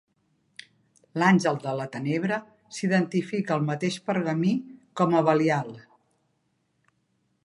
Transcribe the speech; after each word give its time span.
L'Àngel 1.23 1.59
de 1.65 1.73
la 1.81 1.85
Tenebra 1.95 2.39
s'identifica 2.77 3.55
al 3.57 3.67
mateix 3.67 3.99
pergamí 4.09 4.55
com 5.03 5.17
a 5.21 5.25
Belial. 5.29 5.71